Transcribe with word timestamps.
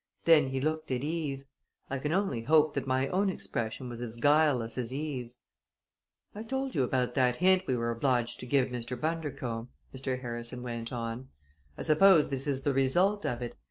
Then 0.25 0.47
he 0.47 0.59
looked 0.59 0.89
at 0.89 1.03
Eve. 1.03 1.45
I 1.87 1.99
can 1.99 2.11
only 2.11 2.41
hope 2.41 2.73
that 2.73 2.87
my 2.87 3.07
own 3.09 3.29
expression 3.29 3.87
was 3.87 4.01
as 4.01 4.17
guileless 4.17 4.75
as 4.75 4.91
Eve's. 4.91 5.37
"I 6.33 6.41
told 6.41 6.73
you 6.73 6.81
about 6.81 7.13
that 7.13 7.35
hint 7.35 7.67
we 7.67 7.75
were 7.77 7.91
obliged 7.91 8.39
to 8.39 8.47
give 8.47 8.69
Mr. 8.69 8.99
Bundercombe," 8.99 9.67
Mr. 9.95 10.19
Harrison 10.19 10.63
went 10.63 10.91
on. 10.91 11.29
"I 11.77 11.83
suppose 11.83 12.31
this 12.31 12.47
is 12.47 12.63
the 12.63 12.73
result 12.73 13.27
of 13.27 13.43
it. 13.43 13.55